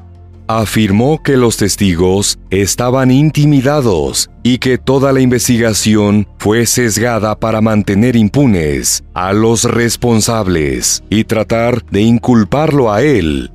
afirmó 0.47 1.23
que 1.23 1.37
los 1.37 1.57
testigos 1.57 2.39
estaban 2.51 3.11
intimidados 3.11 4.31
y 4.43 4.59
que 4.59 4.79
toda 4.79 5.13
la 5.13 5.21
investigación 5.21 6.27
fue 6.39 6.67
sesgada 6.67 7.39
para 7.39 7.61
mantener 7.61 8.17
impunes 8.17 9.05
a 9.15 9.33
los 9.33 9.65
responsables 9.65 11.03
y 11.11 11.25
tratar 11.25 11.85
de 11.87 12.03
inculparlo 12.03 12.93
a 12.93 13.03
él. 13.03 13.51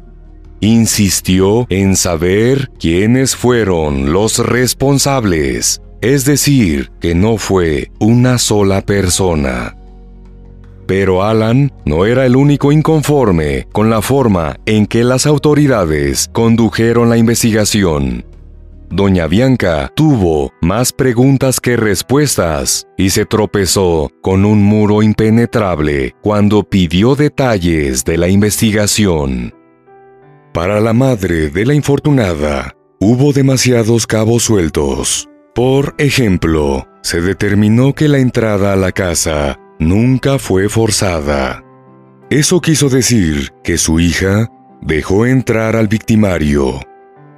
Insistió 0.62 1.66
en 1.70 1.96
saber 1.96 2.70
quiénes 2.80 3.36
fueron 3.36 4.12
los 4.12 4.40
responsables, 4.40 5.82
es 6.02 6.26
decir, 6.26 6.92
que 7.00 7.16
no 7.16 7.38
fue 7.38 7.92
una 8.00 8.38
sola 8.38 8.82
persona. 8.82 9.79
Pero 10.90 11.22
Alan 11.22 11.72
no 11.86 12.08
era 12.08 12.26
el 12.26 12.36
único 12.36 12.72
inconforme 12.72 13.68
con 13.72 13.92
la 13.92 14.02
forma 14.02 14.56
en 14.66 14.88
que 14.88 15.04
las 15.04 15.28
autoridades 15.28 16.28
condujeron 16.34 17.10
la 17.10 17.18
investigación. 17.18 18.26
Doña 18.90 19.28
Bianca 19.28 19.92
tuvo 19.96 20.52
más 20.62 20.92
preguntas 20.92 21.60
que 21.60 21.78
respuestas 21.78 22.88
y 22.98 23.12
se 23.12 23.28
tropezó 23.28 24.10
con 24.24 24.46
un 24.46 24.64
muro 24.64 25.04
impenetrable 25.04 26.16
cuando 26.24 26.64
pidió 26.64 27.14
detalles 27.14 28.04
de 28.04 28.18
la 28.18 28.28
investigación. 28.28 29.54
Para 30.56 30.80
la 30.80 30.94
madre 30.94 31.52
de 31.52 31.68
la 31.68 31.76
infortunada, 31.76 32.74
hubo 33.00 33.32
demasiados 33.32 34.08
cabos 34.08 34.42
sueltos. 34.42 35.30
Por 35.54 35.94
ejemplo, 36.00 36.88
se 37.04 37.22
determinó 37.22 37.94
que 37.94 38.08
la 38.08 38.18
entrada 38.18 38.74
a 38.74 38.76
la 38.76 38.92
casa 38.92 39.60
nunca 39.80 40.38
fue 40.38 40.70
forzada. 40.70 41.64
Eso 42.30 42.62
quiso 42.62 42.90
decir 42.90 43.52
que 43.64 43.78
su 43.78 44.00
hija 44.00 44.52
dejó 44.82 45.26
entrar 45.26 45.76
al 45.76 45.88
victimario 45.88 46.80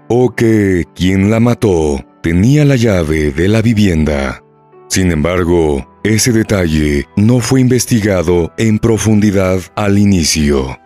o 0.10 0.36
que 0.36 0.83
quien 0.93 1.31
la 1.31 1.39
mató 1.39 2.03
tenía 2.21 2.65
la 2.65 2.75
llave 2.75 3.31
de 3.31 3.48
la 3.48 3.62
vivienda. 3.62 4.43
Sin 4.89 5.12
embargo, 5.12 5.88
ese 6.03 6.33
detalle 6.33 7.05
no 7.15 7.39
fue 7.39 7.62
investigado 7.62 8.51
en 8.57 8.79
profundidad 8.79 9.60
al 9.75 9.98
inicio. 9.98 10.77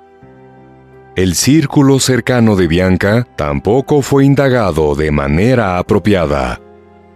El 1.16 1.34
círculo 1.34 2.00
cercano 2.00 2.56
de 2.56 2.68
Bianca 2.68 3.26
tampoco 3.38 4.02
fue 4.02 4.26
indagado 4.26 4.94
de 4.96 5.12
manera 5.12 5.80
apropiada. 5.80 6.62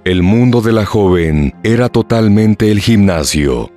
El 0.06 0.24
mundo 0.24 0.62
de 0.62 0.72
la 0.72 0.86
joven 0.86 1.54
era 1.62 1.90
totalmente 1.90 2.72
el 2.72 2.80
gimnasio, 2.80 3.70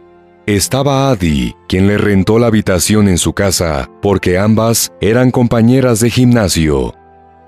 estaba 0.46 1.10
Adi, 1.10 1.54
quien 1.68 1.86
le 1.86 1.98
rentó 1.98 2.38
la 2.38 2.48
habitación 2.48 3.08
en 3.08 3.18
su 3.18 3.32
casa, 3.32 3.88
porque 4.00 4.38
ambas 4.38 4.92
eran 5.00 5.30
compañeras 5.30 6.00
de 6.00 6.10
gimnasio. 6.10 6.94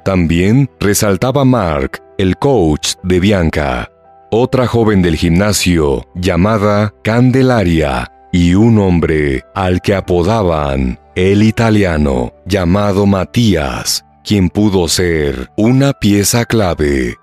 También 0.04 0.70
resaltaba 0.80 1.44
Mark, 1.44 2.02
el 2.18 2.36
coach 2.36 2.94
de 3.02 3.20
Bianca. 3.20 3.90
otra 4.30 4.66
joven 4.66 5.00
del 5.00 5.16
gimnasio 5.16 6.08
llamada 6.16 6.92
Candelaria 7.04 8.10
y 8.32 8.54
un 8.54 8.80
hombre 8.80 9.44
al 9.54 9.80
que 9.80 9.94
apodaban 9.94 10.98
el 11.14 11.44
italiano 11.44 12.32
llamado 12.44 13.06
Matías, 13.06 14.04
quien 14.24 14.48
pudo 14.48 14.88
ser 14.88 15.50
una 15.56 15.92
pieza 15.92 16.44
clave. 16.44 17.14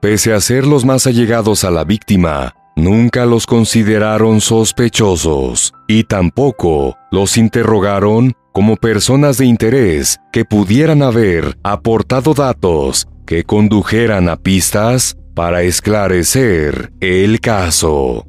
Pese 0.00 0.32
a 0.32 0.40
ser 0.40 0.64
los 0.64 0.84
más 0.84 1.08
allegados 1.08 1.64
a 1.64 1.70
la 1.72 1.82
víctima, 1.82 2.54
nunca 2.76 3.26
los 3.26 3.46
consideraron 3.46 4.40
sospechosos 4.40 5.74
y 5.88 6.04
tampoco 6.04 6.96
los 7.10 7.36
interrogaron 7.36 8.34
como 8.52 8.76
personas 8.76 9.38
de 9.38 9.46
interés 9.46 10.18
que 10.32 10.44
pudieran 10.44 11.02
haber 11.02 11.56
aportado 11.62 12.34
datos 12.34 13.08
que 13.26 13.44
condujeran 13.44 14.28
a 14.28 14.36
pistas 14.36 15.16
para 15.34 15.62
esclarecer 15.62 16.92
el 17.00 17.40
caso. 17.40 18.26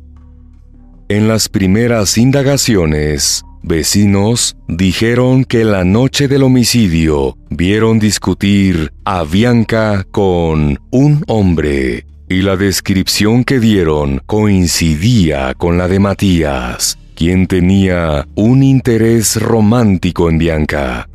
En 1.10 1.28
las 1.28 1.50
primeras 1.50 2.18
indagaciones, 2.18 3.44
vecinos 3.62 4.56
dijeron 4.68 5.44
que 5.44 5.66
la 5.66 5.84
noche 5.84 6.28
del 6.28 6.44
homicidio 6.44 7.38
vieron 7.50 8.00
discutir 8.00 8.94
a 9.04 9.24
Bianca 9.24 10.06
con 10.12 10.80
un 10.92 11.24
hombre 11.28 12.06
y 12.34 12.42
la 12.42 12.58
descripción 12.58 13.44
que 13.44 13.60
dieron 13.60 14.22
coincidía 14.26 15.54
con 15.54 15.78
la 15.78 15.88
de 15.88 16.00
Matías, 16.00 16.98
quien 17.16 17.48
tenía 17.48 18.28
un 18.36 18.64
interés 18.64 19.42
romántico 19.42 20.30
en 20.30 20.40
Bianca. 20.40 21.08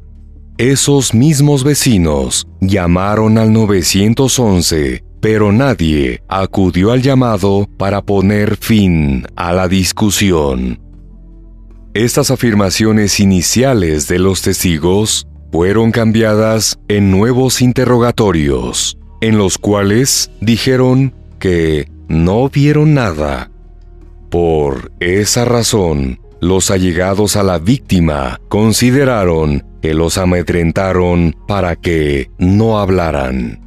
Esos 0.56 1.14
mismos 1.14 1.64
vecinos 1.64 2.46
llamaron 2.60 3.36
al 3.36 3.52
911, 3.52 5.02
pero 5.20 5.52
nadie 5.52 6.22
acudió 6.28 6.92
al 6.92 7.02
llamado 7.02 7.68
para 7.76 8.00
poner 8.00 8.56
fin 8.56 9.26
a 9.34 9.52
la 9.52 9.68
discusión. 9.68 10.80
Estas 11.94 12.30
afirmaciones 12.30 13.18
iniciales 13.18 14.06
de 14.06 14.20
los 14.20 14.42
testigos 14.42 15.26
fueron 15.50 15.90
cambiadas 15.90 16.78
en 16.88 17.10
nuevos 17.10 17.60
interrogatorios 17.60 18.98
en 19.20 19.38
los 19.38 19.58
cuales 19.58 20.30
dijeron 20.40 21.14
que 21.38 21.88
no 22.08 22.48
vieron 22.48 22.94
nada. 22.94 23.50
Por 24.30 24.92
esa 25.00 25.44
razón, 25.44 26.20
los 26.40 26.70
allegados 26.70 27.36
a 27.36 27.42
la 27.42 27.58
víctima 27.58 28.40
consideraron 28.48 29.64
que 29.82 29.94
los 29.94 30.18
amedrentaron 30.18 31.34
para 31.46 31.76
que 31.76 32.30
no 32.38 32.78
hablaran. 32.78 33.60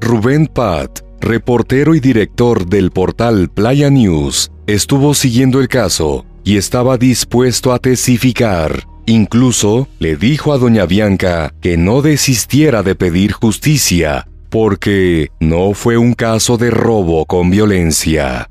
Rubén 0.00 0.46
Pat, 0.46 1.00
reportero 1.20 1.94
y 1.94 2.00
director 2.00 2.66
del 2.66 2.90
portal 2.90 3.48
Playa 3.48 3.90
News, 3.90 4.50
estuvo 4.66 5.14
siguiendo 5.14 5.60
el 5.60 5.68
caso 5.68 6.26
y 6.44 6.58
estaba 6.58 6.98
dispuesto 6.98 7.72
a 7.72 7.78
testificar 7.78 8.86
Incluso 9.06 9.88
le 9.98 10.16
dijo 10.16 10.52
a 10.52 10.58
doña 10.58 10.86
Bianca 10.86 11.52
que 11.60 11.76
no 11.76 12.00
desistiera 12.00 12.82
de 12.82 12.94
pedir 12.94 13.32
justicia, 13.32 14.26
porque 14.48 15.28
no 15.40 15.74
fue 15.74 15.98
un 15.98 16.14
caso 16.14 16.56
de 16.56 16.70
robo 16.70 17.26
con 17.26 17.50
violencia. 17.50 18.48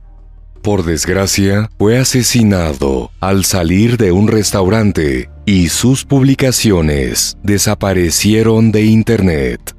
Por 0.62 0.86
desgracia, 0.86 1.70
fue 1.78 1.98
asesinado 1.98 3.12
al 3.20 3.46
salir 3.46 3.98
de 3.98 4.12
un 4.12 4.28
restaurante 4.28 5.30
y 5.46 5.68
sus 5.70 6.06
publicaciones 6.06 7.38
desaparecieron 7.44 8.72
de 8.72 8.86
Internet. 8.86 9.76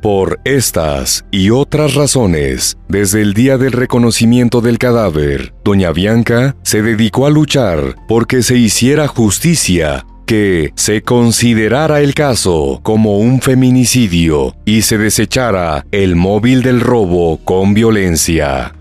Por 0.00 0.38
estas 0.44 1.24
y 1.32 1.50
otras 1.50 1.94
razones, 1.94 2.78
desde 2.88 3.20
el 3.20 3.34
día 3.34 3.58
del 3.58 3.72
reconocimiento 3.72 4.60
del 4.60 4.78
cadáver, 4.78 5.54
doña 5.64 5.90
Bianca 5.90 6.54
se 6.62 6.82
dedicó 6.82 7.26
a 7.26 7.30
luchar 7.30 7.96
porque 8.06 8.44
se 8.44 8.56
hiciera 8.56 9.08
justicia, 9.08 10.06
que 10.24 10.72
se 10.76 11.02
considerara 11.02 12.00
el 12.00 12.14
caso 12.14 12.78
como 12.84 13.18
un 13.18 13.40
feminicidio 13.40 14.54
y 14.64 14.82
se 14.82 14.98
desechara 14.98 15.84
el 15.90 16.14
móvil 16.14 16.62
del 16.62 16.80
robo 16.80 17.40
con 17.44 17.74
violencia. 17.74 18.74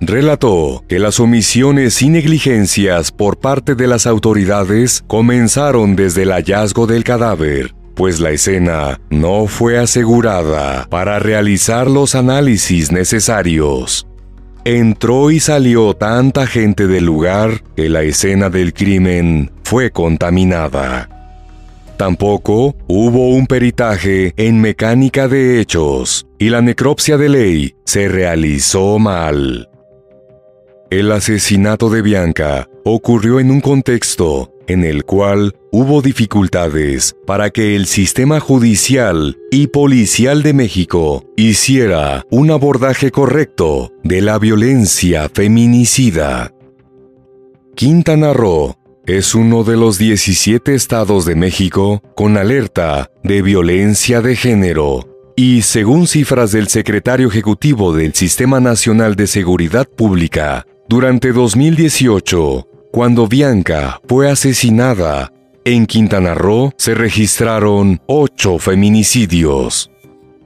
Relató 0.00 0.84
que 0.86 0.98
las 0.98 1.18
omisiones 1.18 2.02
y 2.02 2.10
negligencias 2.10 3.10
por 3.10 3.38
parte 3.38 3.74
de 3.74 3.86
las 3.86 4.06
autoridades 4.06 5.02
comenzaron 5.06 5.96
desde 5.96 6.24
el 6.24 6.32
hallazgo 6.32 6.86
del 6.86 7.04
cadáver 7.04 7.74
pues 7.94 8.20
la 8.20 8.30
escena 8.30 9.00
no 9.10 9.46
fue 9.46 9.78
asegurada 9.78 10.86
para 10.90 11.18
realizar 11.18 11.88
los 11.88 12.14
análisis 12.14 12.92
necesarios. 12.92 14.06
Entró 14.64 15.30
y 15.30 15.40
salió 15.40 15.94
tanta 15.94 16.46
gente 16.46 16.86
del 16.86 17.04
lugar 17.04 17.62
que 17.76 17.88
la 17.88 18.02
escena 18.02 18.48
del 18.48 18.72
crimen 18.72 19.50
fue 19.62 19.90
contaminada. 19.90 21.08
Tampoco 21.96 22.74
hubo 22.88 23.28
un 23.30 23.46
peritaje 23.46 24.32
en 24.36 24.60
mecánica 24.60 25.28
de 25.28 25.60
hechos 25.60 26.26
y 26.38 26.48
la 26.48 26.60
necropsia 26.60 27.16
de 27.16 27.28
ley 27.28 27.76
se 27.84 28.08
realizó 28.08 28.98
mal. 28.98 29.68
El 30.90 31.12
asesinato 31.12 31.90
de 31.90 32.02
Bianca 32.02 32.68
ocurrió 32.84 33.40
en 33.40 33.50
un 33.50 33.60
contexto 33.60 34.53
en 34.66 34.84
el 34.84 35.04
cual 35.04 35.54
hubo 35.70 36.02
dificultades 36.02 37.16
para 37.26 37.50
que 37.50 37.76
el 37.76 37.86
sistema 37.86 38.40
judicial 38.40 39.38
y 39.50 39.68
policial 39.68 40.42
de 40.42 40.52
México 40.52 41.24
hiciera 41.36 42.24
un 42.30 42.50
abordaje 42.50 43.10
correcto 43.10 43.92
de 44.02 44.20
la 44.20 44.38
violencia 44.38 45.28
feminicida. 45.32 46.52
Quintana 47.74 48.32
Roo 48.32 48.76
es 49.06 49.34
uno 49.34 49.64
de 49.64 49.76
los 49.76 49.98
17 49.98 50.74
estados 50.74 51.24
de 51.24 51.34
México 51.34 52.02
con 52.14 52.36
alerta 52.36 53.10
de 53.22 53.42
violencia 53.42 54.22
de 54.22 54.36
género 54.36 55.08
y 55.36 55.62
según 55.62 56.06
cifras 56.06 56.52
del 56.52 56.68
secretario 56.68 57.28
ejecutivo 57.28 57.94
del 57.94 58.14
Sistema 58.14 58.60
Nacional 58.60 59.16
de 59.16 59.26
Seguridad 59.26 59.88
Pública, 59.88 60.66
durante 60.88 61.32
2018 61.32 62.68
cuando 62.94 63.26
Bianca 63.26 64.00
fue 64.06 64.30
asesinada, 64.30 65.32
en 65.64 65.86
Quintana 65.86 66.32
Roo 66.34 66.70
se 66.76 66.94
registraron 66.94 68.00
ocho 68.06 68.60
feminicidios. 68.60 69.90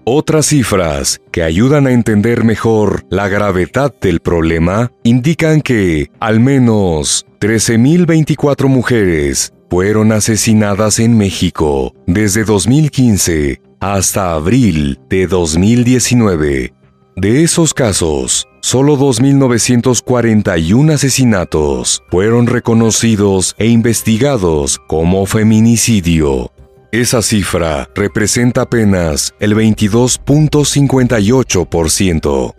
Otras 0.05 0.47
cifras 0.47 1.21
que 1.31 1.43
ayudan 1.43 1.87
a 1.87 1.93
entender 1.93 2.45
mejor 2.45 3.05
la 3.11 3.29
gravedad 3.29 3.95
del 4.01 4.21
problema 4.21 4.91
indican 5.03 5.61
que 5.61 6.11
al 6.21 6.41
menos 6.41 7.27
13.024 7.39 8.67
mujeres 8.69 9.53
fueron 9.69 10.11
asesinadas 10.11 11.01
en 11.01 11.19
México 11.19 11.93
desde 12.07 12.45
2015 12.45 13.61
hasta 13.79 14.33
abril 14.33 14.99
de 15.11 15.27
2019. 15.27 16.78
De 17.20 17.42
esos 17.42 17.74
casos, 17.74 18.46
Solo 18.61 18.96
2.941 18.96 20.92
asesinatos 20.92 22.04
fueron 22.12 22.46
reconocidos 22.46 23.57
e 23.59 23.66
investigados 23.66 24.78
como 24.87 25.26
feminicidio. 25.26 26.52
Esa 26.92 27.20
cifra 27.22 27.88
representa 27.96 28.62
apenas 28.62 29.35
el 29.40 29.57
22.58%. 29.57 32.54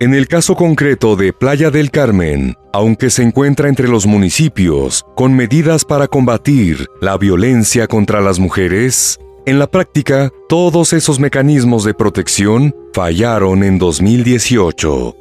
En 0.00 0.14
el 0.14 0.26
caso 0.26 0.56
concreto 0.56 1.14
de 1.14 1.32
Playa 1.32 1.70
del 1.70 1.92
Carmen, 1.92 2.56
aunque 2.72 3.10
se 3.10 3.22
encuentra 3.22 3.68
entre 3.68 3.86
los 3.86 4.06
municipios 4.06 5.06
con 5.14 5.36
medidas 5.36 5.84
para 5.84 6.08
combatir 6.08 6.88
la 7.00 7.16
violencia 7.16 7.86
contra 7.86 8.20
las 8.20 8.40
mujeres, 8.40 9.20
en 9.46 9.58
la 9.58 9.66
práctica, 9.66 10.30
todos 10.48 10.92
esos 10.92 11.18
mecanismos 11.18 11.84
de 11.84 11.94
protección 11.94 12.74
fallaron 12.92 13.62
en 13.64 13.78
2018. 13.78 15.16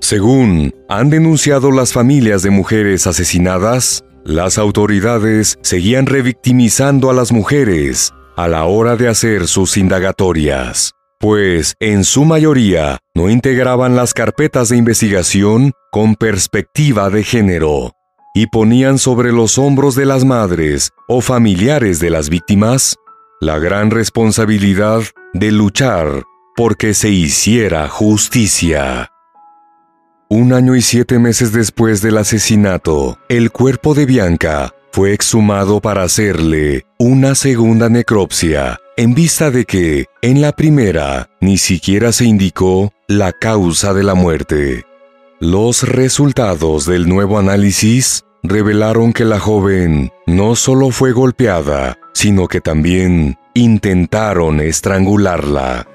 Según 0.00 0.74
han 0.88 1.10
denunciado 1.10 1.70
las 1.70 1.92
familias 1.92 2.42
de 2.42 2.50
mujeres 2.50 3.06
asesinadas, 3.06 4.04
las 4.24 4.58
autoridades 4.58 5.58
seguían 5.62 6.06
revictimizando 6.06 7.10
a 7.10 7.14
las 7.14 7.32
mujeres 7.32 8.12
a 8.36 8.48
la 8.48 8.64
hora 8.64 8.96
de 8.96 9.08
hacer 9.08 9.46
sus 9.46 9.76
indagatorias, 9.76 10.92
pues 11.20 11.74
en 11.80 12.04
su 12.04 12.24
mayoría 12.24 12.98
no 13.14 13.30
integraban 13.30 13.94
las 13.94 14.14
carpetas 14.14 14.70
de 14.70 14.76
investigación 14.76 15.72
con 15.90 16.14
perspectiva 16.14 17.10
de 17.10 17.24
género 17.24 17.92
y 18.34 18.46
ponían 18.46 18.98
sobre 18.98 19.32
los 19.32 19.58
hombros 19.58 19.94
de 19.94 20.06
las 20.06 20.24
madres 20.24 20.90
o 21.06 21.20
familiares 21.20 22.00
de 22.00 22.10
las 22.10 22.28
víctimas 22.28 22.96
la 23.42 23.58
gran 23.58 23.90
responsabilidad 23.90 25.02
de 25.32 25.50
luchar 25.50 26.22
porque 26.54 26.94
se 26.94 27.08
hiciera 27.08 27.88
justicia. 27.88 29.10
Un 30.28 30.52
año 30.52 30.76
y 30.76 30.80
siete 30.80 31.18
meses 31.18 31.50
después 31.50 32.02
del 32.02 32.18
asesinato, 32.18 33.18
el 33.28 33.50
cuerpo 33.50 33.94
de 33.94 34.06
Bianca 34.06 34.72
fue 34.92 35.12
exhumado 35.12 35.80
para 35.80 36.04
hacerle 36.04 36.86
una 37.00 37.34
segunda 37.34 37.88
necropsia 37.88 38.78
en 38.96 39.12
vista 39.12 39.50
de 39.50 39.64
que, 39.64 40.06
en 40.20 40.40
la 40.40 40.52
primera, 40.52 41.28
ni 41.40 41.58
siquiera 41.58 42.12
se 42.12 42.26
indicó 42.26 42.92
la 43.08 43.32
causa 43.32 43.92
de 43.92 44.04
la 44.04 44.14
muerte. 44.14 44.84
Los 45.40 45.82
resultados 45.82 46.86
del 46.86 47.08
nuevo 47.08 47.40
análisis 47.40 48.24
revelaron 48.44 49.12
que 49.12 49.24
la 49.24 49.40
joven 49.40 50.12
no 50.28 50.54
solo 50.54 50.90
fue 50.90 51.10
golpeada, 51.10 51.98
sino 52.12 52.48
que 52.48 52.60
también 52.60 53.38
intentaron 53.54 54.60
estrangularla. 54.60 55.86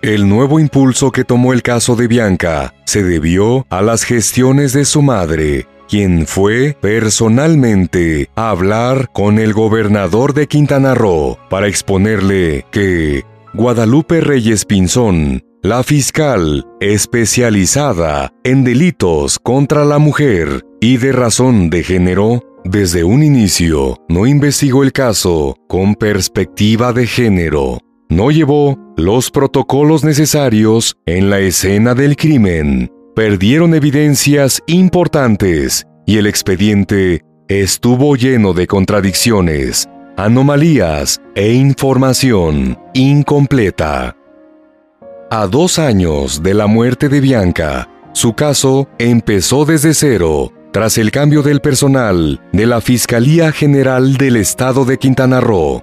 El 0.00 0.28
nuevo 0.28 0.60
impulso 0.60 1.10
que 1.10 1.24
tomó 1.24 1.52
el 1.52 1.62
caso 1.62 1.96
de 1.96 2.06
Bianca 2.06 2.72
se 2.86 3.02
debió 3.02 3.66
a 3.68 3.82
las 3.82 4.04
gestiones 4.04 4.72
de 4.72 4.84
su 4.84 5.02
madre, 5.02 5.66
quien 5.88 6.26
fue 6.26 6.76
personalmente 6.80 8.30
a 8.36 8.50
hablar 8.50 9.10
con 9.12 9.40
el 9.40 9.52
gobernador 9.52 10.34
de 10.34 10.46
Quintana 10.46 10.94
Roo 10.94 11.36
para 11.50 11.66
exponerle 11.66 12.64
que 12.70 13.24
Guadalupe 13.54 14.20
Reyes 14.20 14.64
Pinzón, 14.64 15.42
la 15.62 15.82
fiscal 15.82 16.64
especializada 16.78 18.32
en 18.44 18.62
delitos 18.62 19.40
contra 19.40 19.84
la 19.84 19.98
mujer 19.98 20.64
y 20.80 20.98
de 20.98 21.10
razón 21.10 21.70
de 21.70 21.82
género, 21.82 22.44
desde 22.64 23.04
un 23.04 23.22
inicio 23.22 23.96
no 24.08 24.26
investigó 24.26 24.82
el 24.82 24.92
caso 24.92 25.56
con 25.68 25.94
perspectiva 25.94 26.92
de 26.92 27.06
género, 27.06 27.78
no 28.08 28.30
llevó 28.30 28.78
los 28.96 29.30
protocolos 29.30 30.04
necesarios 30.04 30.96
en 31.06 31.30
la 31.30 31.40
escena 31.40 31.94
del 31.94 32.16
crimen. 32.16 32.90
Perdieron 33.14 33.74
evidencias 33.74 34.62
importantes 34.66 35.86
y 36.06 36.18
el 36.18 36.26
expediente 36.26 37.22
estuvo 37.48 38.16
lleno 38.16 38.52
de 38.52 38.66
contradicciones, 38.66 39.88
anomalías 40.16 41.20
e 41.34 41.52
información 41.52 42.78
incompleta. 42.94 44.16
A 45.30 45.46
dos 45.46 45.78
años 45.78 46.42
de 46.42 46.54
la 46.54 46.66
muerte 46.66 47.08
de 47.08 47.20
Bianca, 47.20 47.88
su 48.12 48.32
caso 48.32 48.88
empezó 48.98 49.64
desde 49.64 49.94
cero 49.94 50.52
tras 50.72 50.98
el 50.98 51.10
cambio 51.10 51.42
del 51.42 51.60
personal 51.60 52.40
de 52.52 52.66
la 52.66 52.80
Fiscalía 52.80 53.52
General 53.52 54.16
del 54.16 54.36
Estado 54.36 54.84
de 54.84 54.98
Quintana 54.98 55.40
Roo 55.40 55.82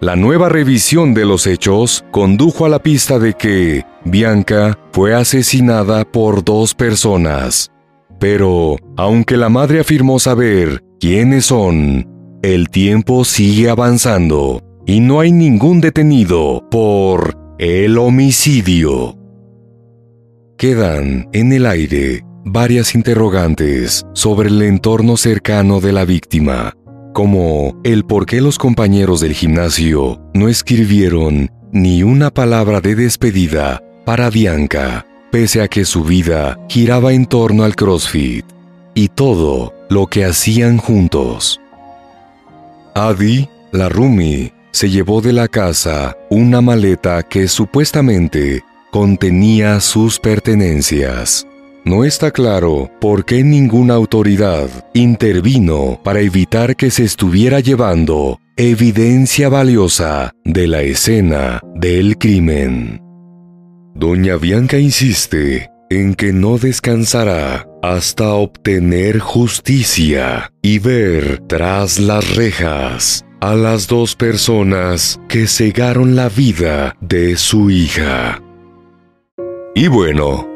la 0.00 0.14
nueva 0.14 0.50
revisión 0.50 1.14
de 1.14 1.24
los 1.24 1.46
hechos 1.46 2.04
condujo 2.10 2.66
a 2.66 2.68
la 2.68 2.82
pista 2.82 3.18
de 3.18 3.32
que 3.32 3.86
Bianca 4.04 4.78
fue 4.92 5.14
asesinada 5.14 6.04
por 6.04 6.44
dos 6.44 6.74
personas. 6.74 7.70
Pero, 8.20 8.76
aunque 8.98 9.38
la 9.38 9.48
madre 9.48 9.80
afirmó 9.80 10.18
saber 10.18 10.84
quiénes 11.00 11.46
son, 11.46 12.06
el 12.42 12.68
tiempo 12.68 13.24
sigue 13.24 13.70
avanzando 13.70 14.62
y 14.84 15.00
no 15.00 15.20
hay 15.20 15.32
ningún 15.32 15.80
detenido 15.80 16.62
por 16.70 17.38
el 17.58 17.96
homicidio. 17.96 19.16
Quedan 20.58 21.26
en 21.32 21.54
el 21.54 21.64
aire 21.64 22.22
varias 22.46 22.94
interrogantes 22.94 24.06
sobre 24.14 24.48
el 24.48 24.62
entorno 24.62 25.18
cercano 25.18 25.80
de 25.80 25.92
la 25.92 26.06
víctima 26.06 26.72
como 27.16 27.80
el 27.82 28.04
por 28.04 28.26
qué 28.26 28.42
los 28.42 28.58
compañeros 28.58 29.20
del 29.20 29.32
gimnasio 29.32 30.20
no 30.34 30.50
escribieron 30.50 31.50
ni 31.72 32.02
una 32.02 32.30
palabra 32.30 32.82
de 32.82 32.94
despedida 32.94 33.82
para 34.04 34.28
Bianca, 34.28 35.06
pese 35.32 35.62
a 35.62 35.68
que 35.68 35.86
su 35.86 36.04
vida 36.04 36.58
giraba 36.68 37.14
en 37.14 37.24
torno 37.24 37.64
al 37.64 37.74
CrossFit 37.74 38.44
y 38.92 39.08
todo 39.08 39.72
lo 39.88 40.08
que 40.08 40.26
hacían 40.26 40.76
juntos. 40.76 41.58
Adi, 42.94 43.48
la 43.72 43.88
Rumi, 43.88 44.52
se 44.70 44.90
llevó 44.90 45.22
de 45.22 45.32
la 45.32 45.48
casa 45.48 46.18
una 46.28 46.60
maleta 46.60 47.22
que 47.22 47.48
supuestamente 47.48 48.62
contenía 48.90 49.80
sus 49.80 50.20
pertenencias. 50.20 51.46
No 51.86 52.02
está 52.02 52.32
claro 52.32 52.90
por 53.00 53.24
qué 53.24 53.44
ninguna 53.44 53.94
autoridad 53.94 54.68
intervino 54.92 56.00
para 56.02 56.18
evitar 56.18 56.74
que 56.74 56.90
se 56.90 57.04
estuviera 57.04 57.60
llevando 57.60 58.40
evidencia 58.56 59.48
valiosa 59.48 60.32
de 60.44 60.66
la 60.66 60.82
escena 60.82 61.60
del 61.76 62.18
crimen. 62.18 63.00
Doña 63.94 64.36
Bianca 64.36 64.80
insiste 64.80 65.70
en 65.88 66.16
que 66.16 66.32
no 66.32 66.58
descansará 66.58 67.68
hasta 67.84 68.34
obtener 68.34 69.20
justicia 69.20 70.50
y 70.62 70.80
ver 70.80 71.40
tras 71.46 72.00
las 72.00 72.34
rejas 72.34 73.24
a 73.40 73.54
las 73.54 73.86
dos 73.86 74.16
personas 74.16 75.20
que 75.28 75.46
cegaron 75.46 76.16
la 76.16 76.30
vida 76.30 76.96
de 77.00 77.36
su 77.36 77.70
hija. 77.70 78.42
Y 79.76 79.86
bueno, 79.86 80.55